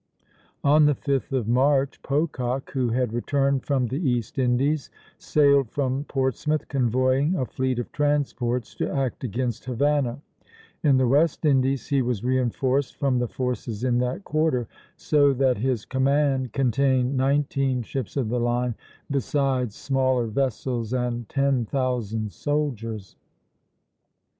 [0.63, 4.89] On the 5th of March, Pocock, who had returned from the East Indies,
[5.19, 10.19] sailed from Portsmouth, convoying a fleet of transports to act against Havana;
[10.81, 15.57] in the West Indies he was reinforced from the forces in that quarter, so that
[15.59, 18.73] his command contained nineteen ships of the line
[19.11, 23.17] besides smaller vessels, and ten thousand soldiers.